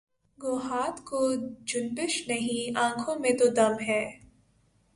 گو 0.37 0.53
ہاتھ 0.57 1.01
کو 1.05 1.19
جنبش 1.65 2.13
نہیں 2.27 2.77
آنکھوں 2.77 3.15
میں 3.15 3.33
تو 3.39 3.47
دم 3.51 3.73
ہے 3.87 4.03